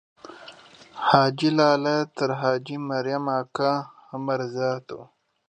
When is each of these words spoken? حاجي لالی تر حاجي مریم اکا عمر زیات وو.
حاجي 1.07 1.49
لالی 1.57 1.97
تر 2.17 2.29
حاجي 2.41 2.77
مریم 2.89 3.25
اکا 3.39 3.71
عمر 4.15 4.39
زیات 4.55 4.85
وو. 4.95 5.01